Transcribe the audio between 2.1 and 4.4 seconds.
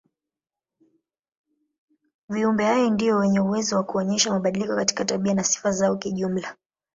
Viumbe hai ndio wenye uwezo wa kuonyesha